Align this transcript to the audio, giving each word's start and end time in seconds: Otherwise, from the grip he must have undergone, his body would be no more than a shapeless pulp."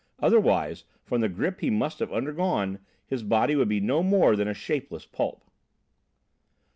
Otherwise, 0.17 0.83
from 1.03 1.21
the 1.21 1.29
grip 1.29 1.59
he 1.61 1.69
must 1.69 1.99
have 1.99 2.11
undergone, 2.11 2.79
his 3.05 3.21
body 3.21 3.55
would 3.55 3.69
be 3.69 3.79
no 3.79 4.01
more 4.01 4.35
than 4.35 4.47
a 4.47 4.53
shapeless 4.55 5.05
pulp." 5.05 5.45